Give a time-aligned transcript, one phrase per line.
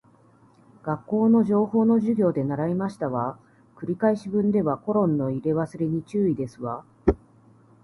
[0.81, 3.37] 学校の情報の授業で習いましたわ。
[3.75, 6.83] 繰り返し文ではコロンの入れ忘れに注意ですわ